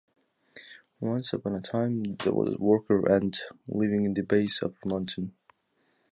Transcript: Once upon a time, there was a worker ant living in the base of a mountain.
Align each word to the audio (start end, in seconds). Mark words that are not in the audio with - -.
Once 0.99 1.31
upon 1.31 1.53
a 1.53 1.61
time, 1.61 2.01
there 2.01 2.33
was 2.33 2.55
a 2.55 2.57
worker 2.57 3.07
ant 3.11 3.41
living 3.67 4.03
in 4.03 4.15
the 4.15 4.23
base 4.23 4.63
of 4.63 4.75
a 4.83 4.87
mountain. 4.87 5.35